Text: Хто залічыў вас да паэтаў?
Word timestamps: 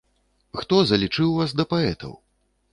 Хто 0.61 0.79
залічыў 0.93 1.37
вас 1.43 1.55
да 1.61 1.69
паэтаў? 1.77 2.19